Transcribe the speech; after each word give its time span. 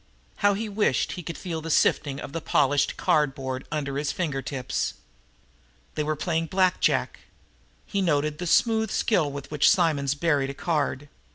How 0.37 0.55
he 0.55 0.67
wished 0.67 1.11
he 1.11 1.21
could 1.21 1.37
feel 1.37 1.61
that 1.61 1.69
sifting 1.69 2.19
of 2.19 2.33
the 2.33 2.41
polished 2.41 2.97
cardboard 2.97 3.67
under 3.71 3.99
his 3.99 4.11
finger 4.11 4.41
tips. 4.41 4.95
They 5.93 6.01
were 6.03 6.15
playing 6.15 6.47
Black 6.47 6.79
Jack. 6.81 7.19
He 7.85 8.01
noted 8.01 8.39
the 8.39 8.47
smooth 8.47 8.89
skill 8.89 9.31
with 9.31 9.51
which 9.51 9.69
Simonds 9.69 10.15
buried 10.15 10.49
a 10.49 10.55
card. 10.55 11.07